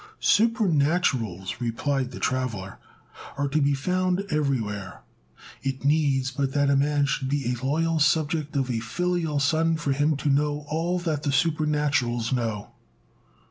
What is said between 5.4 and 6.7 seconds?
It needs but